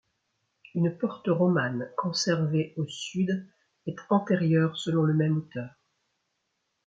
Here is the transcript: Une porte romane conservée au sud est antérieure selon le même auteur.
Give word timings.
Une 0.73 0.97
porte 0.97 1.27
romane 1.27 1.91
conservée 1.95 2.73
au 2.75 2.87
sud 2.87 3.47
est 3.85 3.99
antérieure 4.09 4.75
selon 4.75 5.03
le 5.03 5.13
même 5.13 5.37
auteur. 5.37 5.69